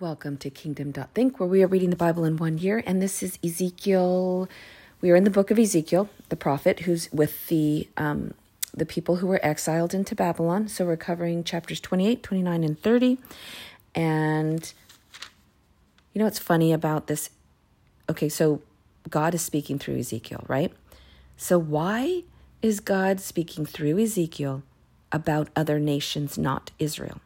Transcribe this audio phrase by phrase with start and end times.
[0.00, 2.82] Welcome to Kingdom.think, where we are reading the Bible in one year.
[2.86, 4.48] And this is Ezekiel.
[5.00, 8.34] We are in the book of Ezekiel, the prophet, who's with the um,
[8.72, 10.68] the people who were exiled into Babylon.
[10.68, 13.18] So we're covering chapters 28, 29, and 30.
[13.94, 14.72] And
[16.12, 17.30] you know what's funny about this?
[18.08, 18.62] Okay, so
[19.10, 20.72] God is speaking through Ezekiel, right?
[21.36, 22.22] So why
[22.62, 24.62] is God speaking through Ezekiel
[25.12, 27.20] about other nations, not Israel?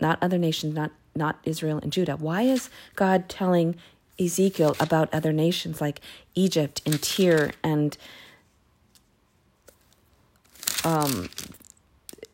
[0.00, 2.16] Not other nations, not not Israel and Judah.
[2.16, 3.76] Why is God telling
[4.18, 6.00] Ezekiel about other nations like
[6.34, 7.96] Egypt and Tyre and
[10.82, 11.28] um,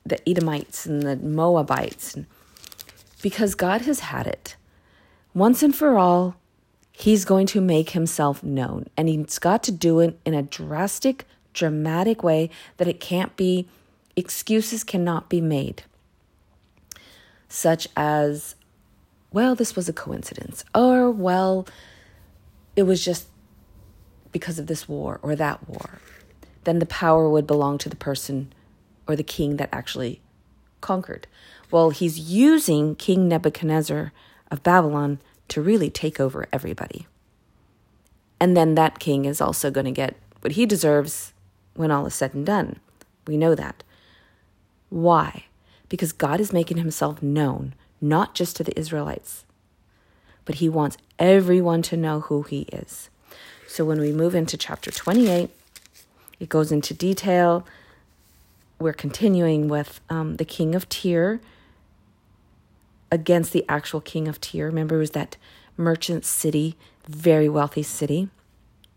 [0.06, 2.16] the Edomites and the Moabites?
[3.20, 4.56] Because God has had it.
[5.34, 6.36] Once and for all,
[6.92, 8.86] He's going to make Himself known.
[8.96, 12.48] And He's got to do it in a drastic, dramatic way
[12.78, 13.68] that it can't be,
[14.16, 15.82] excuses cannot be made
[17.48, 18.55] such as,
[19.32, 21.66] well, this was a coincidence, or, well,
[22.74, 23.26] it was just
[24.32, 25.98] because of this war or that war.
[26.64, 28.52] Then the power would belong to the person
[29.06, 30.20] or the king that actually
[30.80, 31.26] conquered.
[31.70, 34.12] Well, he's using King Nebuchadnezzar
[34.50, 37.06] of Babylon to really take over everybody.
[38.40, 41.32] And then that king is also going to get what he deserves
[41.74, 42.80] when all is said and done.
[43.26, 43.82] We know that.
[44.90, 45.44] Why?
[45.88, 49.44] because God is making himself known, not just to the Israelites,
[50.44, 53.10] but he wants everyone to know who he is.
[53.66, 55.50] So when we move into chapter 28,
[56.38, 57.66] it goes into detail.
[58.78, 61.40] We're continuing with um, the king of Tyre
[63.10, 64.66] against the actual king of Tyre.
[64.66, 65.36] Remember, it was that
[65.76, 66.76] merchant city,
[67.08, 68.28] very wealthy city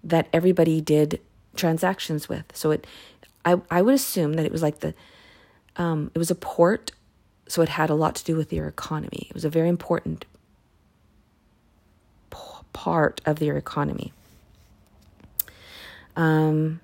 [0.04, 1.20] that everybody did
[1.56, 2.46] transactions with.
[2.54, 2.88] So it,
[3.46, 4.94] I, I would assume that it was like the
[5.76, 6.92] um, it was a port,
[7.50, 9.28] so it had a lot to do with their economy.
[9.30, 10.26] It was a very important
[12.30, 12.38] p-
[12.74, 14.14] part of their economy.
[16.16, 16.80] Um,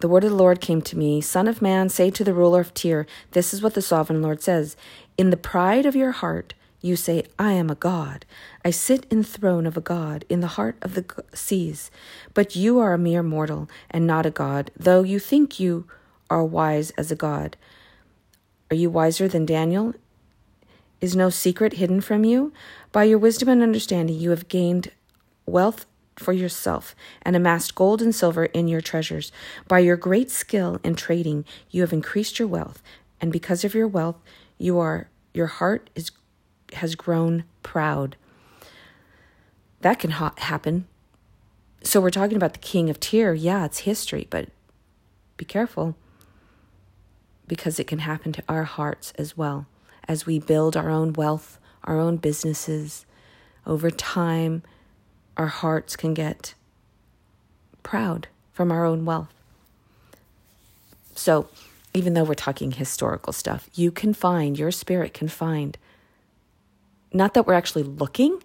[0.00, 2.60] the word of the Lord came to me Son of man, say to the ruler
[2.60, 4.76] of Tyre, This is what the sovereign Lord says.
[5.16, 8.26] In the pride of your heart, you say, I am a God.
[8.64, 11.90] I sit in the throne of a God in the heart of the seas.
[12.34, 15.86] But you are a mere mortal and not a God, though you think you
[16.28, 17.56] are wise as a God.
[18.70, 19.94] Are you wiser than Daniel?
[21.00, 22.52] Is no secret hidden from you?
[22.90, 24.90] By your wisdom and understanding, you have gained
[25.44, 29.30] wealth for yourself and amassed gold and silver in your treasures.
[29.68, 32.82] By your great skill in trading, you have increased your wealth,
[33.20, 34.16] and because of your wealth,
[34.58, 36.10] you are your heart is
[36.72, 38.16] has grown proud.
[39.82, 40.88] That can ha- happen.
[41.82, 43.34] So we're talking about the king of Tyre.
[43.34, 44.48] Yeah, it's history, but
[45.36, 45.94] be careful
[47.48, 49.66] because it can happen to our hearts as well
[50.08, 53.06] as we build our own wealth, our own businesses.
[53.66, 54.62] Over time,
[55.36, 56.54] our hearts can get
[57.82, 59.32] proud from our own wealth.
[61.14, 61.48] So,
[61.94, 65.78] even though we're talking historical stuff, you can find, your spirit can find,
[67.12, 68.42] not that we're actually looking,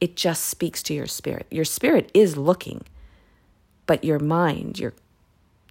[0.00, 1.46] it just speaks to your spirit.
[1.50, 2.82] Your spirit is looking,
[3.86, 4.94] but your mind, your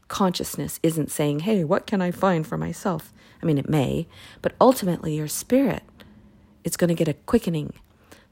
[0.07, 3.13] consciousness isn't saying, hey, what can I find for myself?
[3.41, 4.07] I mean, it may,
[4.41, 5.83] but ultimately your spirit,
[6.63, 7.73] it's going to get a quickening,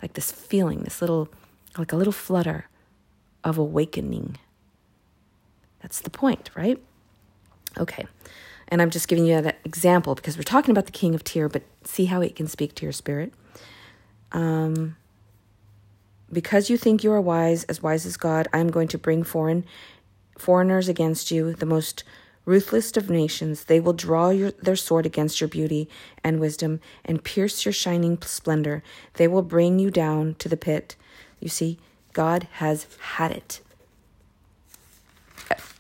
[0.02, 1.30] like this feeling, this little,
[1.78, 2.70] like a little flutter
[3.44, 4.38] of awakening.
[5.82, 6.82] That's the point, right?
[7.78, 8.06] Okay.
[8.68, 11.50] And I'm just giving you that example because we're talking about the king of Tyre,
[11.50, 13.34] but see how it can speak to your spirit.
[14.32, 14.98] Um,
[16.32, 19.24] because you think you are wise, as wise as God, I am going to bring
[19.24, 19.66] foreign
[20.38, 22.04] foreigners against you, the most
[22.46, 23.66] ruthless of nations.
[23.66, 25.90] They will draw your, their sword against your beauty
[26.24, 28.84] and wisdom and pierce your shining splendor.
[29.14, 30.96] They will bring you down to the pit.
[31.40, 31.80] You see,
[32.14, 33.62] God has had it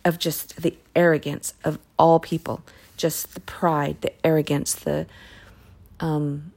[0.03, 2.61] of just the arrogance of all people,
[2.95, 5.07] just the pride, the arrogance, the
[5.99, 6.51] um,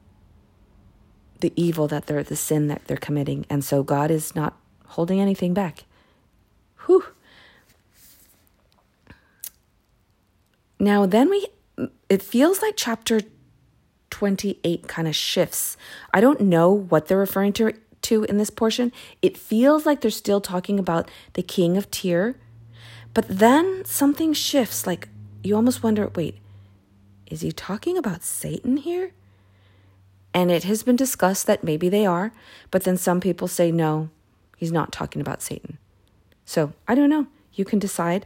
[1.41, 4.57] the evil that they're the sin that they're committing, and so God is not
[4.87, 5.85] holding anything back.
[6.87, 7.05] Whew.
[10.79, 11.47] Now, then we,
[12.09, 13.21] it feels like chapter
[14.11, 15.77] 28 kind of shifts.
[16.13, 17.73] I don't know what they're referring to,
[18.03, 18.93] to in this portion.
[19.23, 22.37] It feels like they're still talking about the king of Tyre,
[23.15, 24.87] but then something shifts.
[24.87, 25.09] Like
[25.43, 26.39] you almost wonder wait,
[27.27, 29.13] is he talking about Satan here?
[30.35, 32.33] And it has been discussed that maybe they are,
[32.71, 34.11] but then some people say no,
[34.57, 35.79] he's not talking about Satan.
[36.45, 37.27] So I don't know.
[37.55, 38.25] You can decide.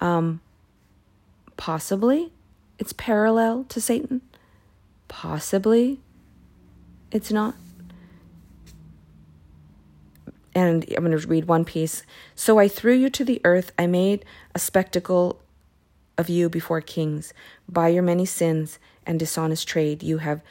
[0.00, 0.40] Um,
[1.56, 2.32] Possibly
[2.78, 4.20] it's parallel to Satan.
[5.08, 6.00] Possibly
[7.10, 7.54] it's not.
[10.54, 12.04] And I'm going to read one piece.
[12.34, 13.72] So I threw you to the earth.
[13.78, 14.24] I made
[14.54, 15.40] a spectacle
[16.16, 17.32] of you before kings.
[17.68, 20.42] By your many sins and dishonest trade, you have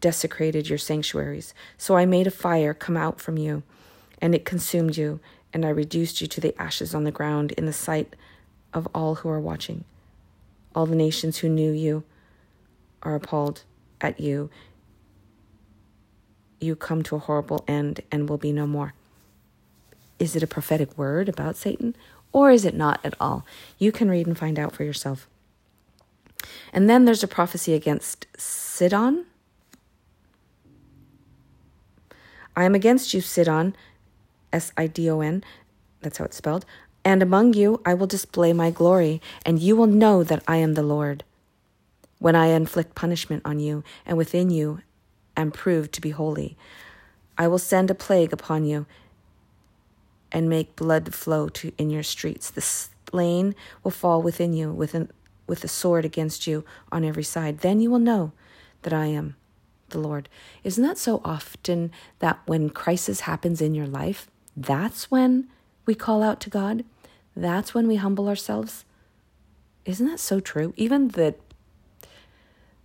[0.00, 1.54] desecrated your sanctuaries.
[1.76, 3.62] So I made a fire come out from you,
[4.20, 5.20] and it consumed you,
[5.52, 8.16] and I reduced you to the ashes on the ground in the sight
[8.72, 9.84] of all who are watching.
[10.74, 12.04] All the nations who knew you
[13.02, 13.62] are appalled
[14.00, 14.50] at you.
[16.60, 18.94] You come to a horrible end and will be no more.
[20.18, 21.94] Is it a prophetic word about Satan,
[22.32, 23.44] or is it not at all?
[23.78, 25.28] You can read and find out for yourself.
[26.72, 29.26] And then there's a prophecy against Sidon.
[32.56, 33.74] I am against you, Sidon,
[34.52, 35.42] S I D O N,
[36.00, 36.64] that's how it's spelled.
[37.04, 40.74] And among you I will display my glory, and you will know that I am
[40.74, 41.22] the Lord.
[42.18, 44.80] When I inflict punishment on you, and within you
[45.36, 46.56] am proved to be holy,
[47.36, 48.86] I will send a plague upon you
[50.32, 52.50] and make blood flow to in your streets.
[52.50, 55.10] The slain will fall within you with, an,
[55.46, 57.58] with a sword against you on every side.
[57.58, 58.32] Then you will know
[58.82, 59.36] that I am
[59.90, 60.28] the Lord.
[60.62, 65.48] Isn't that so often that when crisis happens in your life, that's when
[65.86, 66.84] we call out to God?
[67.36, 68.84] That's when we humble ourselves?
[69.84, 70.72] Isn't that so true?
[70.76, 71.34] Even the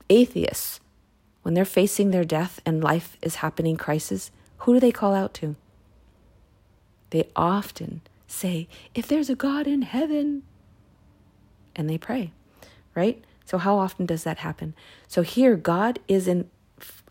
[0.10, 0.80] atheists,
[1.44, 5.34] when they're facing their death and life is happening crisis, who do they call out
[5.36, 5.56] to?
[7.10, 10.44] they often say, If there's a God in heaven,
[11.76, 12.32] and they pray,
[12.96, 13.24] right?
[13.46, 14.76] So, how often does that happen?
[15.08, 16.50] So, here, God is in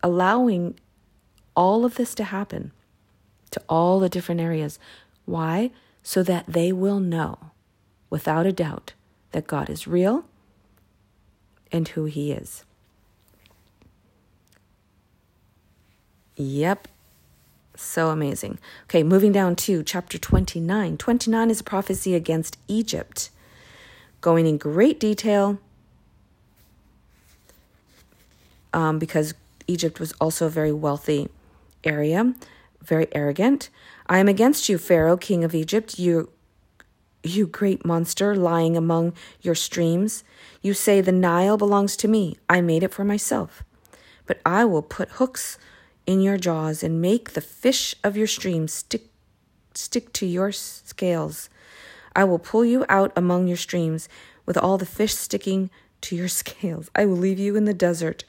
[0.03, 0.79] allowing
[1.57, 2.73] all of this to happen
[3.51, 4.79] to all the different areas.
[5.25, 5.71] Why?
[6.09, 7.51] So that they will know
[8.09, 8.95] without a doubt
[9.33, 10.25] that God is real
[11.71, 12.65] and who He is.
[16.35, 16.89] Yep,
[17.77, 18.59] so amazing.
[18.85, 20.97] Okay, moving down to chapter 29.
[20.97, 23.29] 29 is a prophecy against Egypt,
[24.23, 25.59] going in great detail
[28.73, 29.35] um, because
[29.67, 31.29] Egypt was also a very wealthy
[31.85, 32.33] area,
[32.81, 33.69] very arrogant.
[34.09, 36.31] I am against you, Pharaoh, king of Egypt, you,
[37.23, 39.13] you great monster lying among
[39.43, 40.25] your streams.
[40.63, 42.39] You say, The Nile belongs to me.
[42.49, 43.63] I made it for myself.
[44.27, 45.59] But I will put hooks
[46.07, 49.11] in your jaws and make the fish of your streams stick
[49.75, 51.49] stick to your scales.
[52.17, 54.09] I will pull you out among your streams
[54.45, 55.71] with all the fish sticking
[56.01, 56.91] to your scales.
[56.97, 58.25] I will leave you in the desert,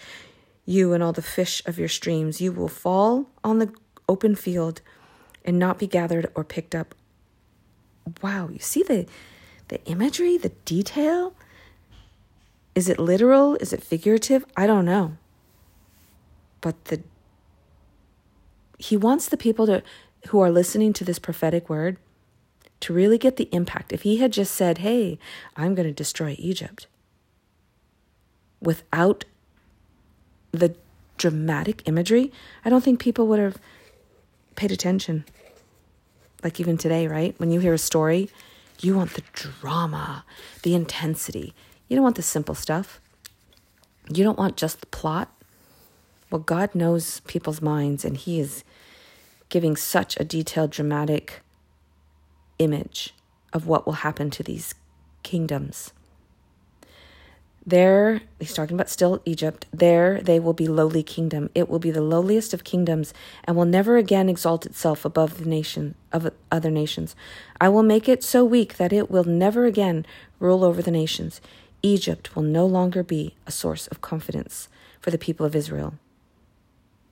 [0.65, 2.41] you and all the fish of your streams.
[2.41, 3.73] You will fall on the
[4.07, 4.81] open field
[5.50, 6.94] and not be gathered or picked up.
[8.22, 9.07] Wow, you see the
[9.69, 11.34] the imagery, the detail?
[12.75, 13.56] Is it literal?
[13.56, 14.46] Is it figurative?
[14.56, 15.18] I don't know.
[16.62, 17.01] But the
[18.78, 19.81] he wants the people to
[20.28, 21.98] who are listening to this prophetic word
[22.81, 23.92] to really get the impact.
[23.92, 25.18] If he had just said, "Hey,
[25.57, 26.86] I'm going to destroy Egypt,"
[28.62, 29.25] without
[30.51, 30.75] the
[31.18, 32.31] dramatic imagery,
[32.63, 33.57] I don't think people would have
[34.56, 35.25] paid attention.
[36.44, 37.36] Like even today, right?
[37.38, 38.30] When you hear a story,
[38.80, 40.24] you want the drama,
[40.63, 41.53] the intensity.
[41.88, 43.01] You don't want the simple stuff.
[44.12, 45.30] You don't want just the plot.
[46.31, 48.63] Well, God knows people's minds, and He is
[49.50, 51.41] giving such a detailed, dramatic
[52.60, 53.13] image
[53.51, 54.75] of what will happen to these
[55.24, 55.91] kingdoms.
[57.66, 61.50] There, he's talking about still Egypt, there they will be lowly kingdom.
[61.54, 63.13] It will be the lowliest of kingdoms
[63.44, 67.16] and will never again exalt itself above the nation of other nations.
[67.62, 70.06] I will make it so weak that it will never again
[70.39, 71.42] rule over the nations.
[71.84, 74.68] Egypt will no longer be a source of confidence
[75.00, 75.94] for the people of Israel.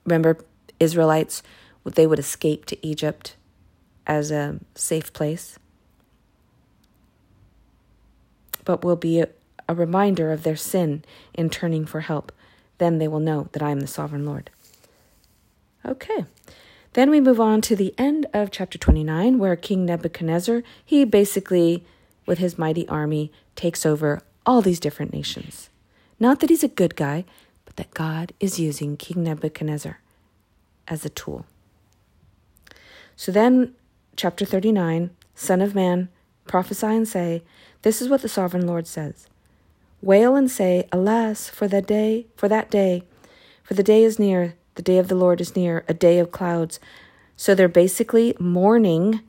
[0.06, 0.40] Remember,
[0.80, 1.44] Israelites
[1.96, 3.36] they would escape to Egypt
[4.06, 5.58] as a safe place,
[8.66, 9.24] but will be
[9.68, 12.32] a, reminder of their sin in turning for help.
[12.78, 14.50] Then they will know that I am the sovereign Lord.
[15.86, 16.26] Okay.
[16.94, 21.84] Then we move on to the end of chapter 29, where King Nebuchadnezzar, he basically,
[22.26, 25.70] with his mighty army, takes over all these different nations.
[26.20, 27.26] Not that he's a good guy,
[27.66, 30.00] but that God is using King Nebuchadnezzar
[30.88, 31.46] as a tool.
[33.16, 33.76] So then,
[34.16, 36.10] chapter 39 Son of man,
[36.48, 37.44] prophesy and say,
[37.84, 39.28] This is what the sovereign Lord says.
[40.02, 43.04] Wail and say, Alas, for that day, for that day,
[43.64, 46.32] for the day is near, the day of the Lord is near, a day of
[46.32, 46.80] clouds.
[47.36, 49.22] So they're basically mourning,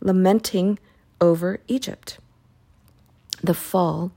[0.00, 0.78] lamenting
[1.20, 2.18] over Egypt.
[3.42, 4.12] The fall,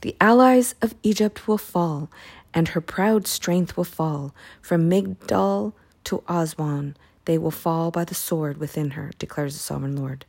[0.00, 2.10] the allies of Egypt will fall,
[2.54, 5.72] and her proud strength will fall from Migdol
[6.04, 10.24] to Aswan they will fall by the sword within her, declares the sovereign Lord.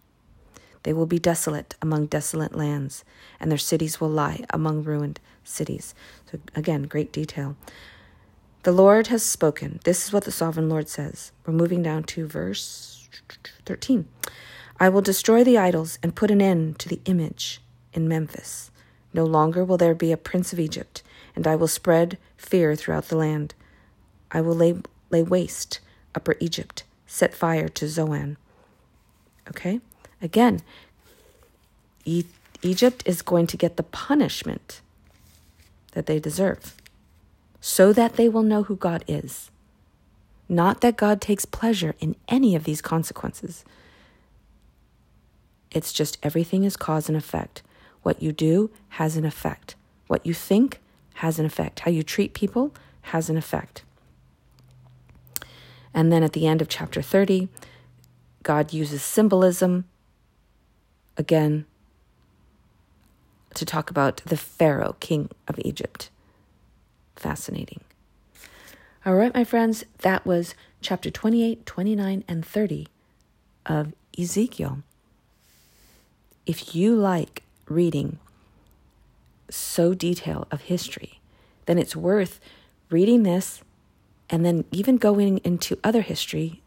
[0.84, 3.04] They will be desolate among desolate lands,
[3.40, 5.96] and their cities will lie among ruined cities.
[6.32, 7.56] So, again, great detail.
[8.64, 9.80] The Lord has spoken.
[9.84, 11.32] This is what the sovereign Lord says.
[11.46, 13.10] We're moving down to verse
[13.66, 14.08] 13.
[14.80, 17.62] I will destroy the idols and put an end to the image
[17.94, 18.72] in Memphis.
[19.14, 21.04] No longer will there be a prince of Egypt,
[21.36, 23.54] and I will spread fear throughout the land.
[24.32, 24.76] I will lay,
[25.10, 25.80] lay waste
[26.16, 28.38] Upper Egypt, set fire to Zoan.
[29.50, 29.80] Okay?
[30.24, 30.62] Again,
[32.06, 32.24] e-
[32.62, 34.80] Egypt is going to get the punishment
[35.92, 36.76] that they deserve
[37.60, 39.52] so that they will know who God is.
[40.48, 43.66] Not that God takes pleasure in any of these consequences.
[45.72, 47.62] It's just everything is cause and effect.
[48.02, 49.76] What you do has an effect.
[50.08, 50.80] What you think
[51.16, 51.82] has an effect.
[51.82, 53.84] How you treat people has an effect.
[55.94, 57.50] And then at the end of chapter 30,
[58.42, 59.86] God uses symbolism
[61.18, 61.66] again
[63.54, 66.10] to talk about the Pharaoh, king of Egypt.
[67.16, 67.82] Fascinating.
[69.06, 72.88] All right, my friends, that was chapter 28, 29, and 30
[73.66, 74.80] of Ezekiel.
[76.46, 78.20] If you like reading
[79.50, 81.20] so detailed of history,
[81.66, 82.40] then it's worth
[82.90, 83.62] reading this
[84.30, 86.63] and then even going into other history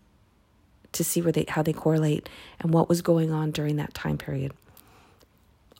[0.96, 2.28] to see where they how they correlate
[2.60, 4.52] and what was going on during that time period.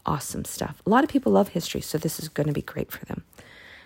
[0.04, 0.80] Awesome stuff.
[0.86, 3.24] A lot of people love history, so this is going to be great for them.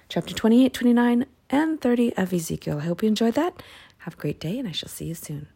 [0.08, 2.78] Chapter 28, 29, and 30 of Ezekiel.
[2.78, 3.62] I hope you enjoyed that.
[3.98, 5.46] Have a great day, and I shall see you soon.